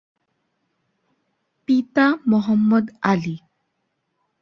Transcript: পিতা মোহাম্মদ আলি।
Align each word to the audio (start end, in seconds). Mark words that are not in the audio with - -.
পিতা 1.67 2.05
মোহাম্মদ 2.27 2.85
আলি। 3.01 3.35